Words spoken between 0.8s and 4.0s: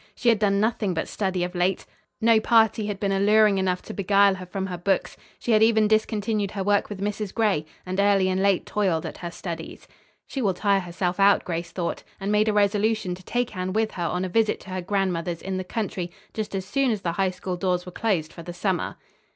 but study of late. No party had been alluring enough to